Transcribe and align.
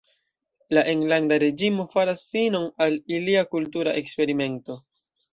La 0.75 0.83
enlanda 0.91 1.35
reĝimo 1.43 1.83
faras 1.91 2.23
finon 2.31 2.65
al 2.85 2.95
ilia 3.17 3.43
kultura 3.51 3.93
eksperimento. 4.01 4.79